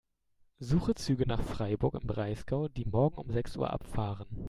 Suche 0.59 0.95
Züge 0.95 1.27
nach 1.27 1.43
Freiburg 1.43 1.93
im 1.93 2.07
Breisgau, 2.07 2.67
die 2.67 2.85
morgen 2.85 3.19
um 3.19 3.29
sechs 3.29 3.55
Uhr 3.55 3.71
abfahren. 3.71 4.25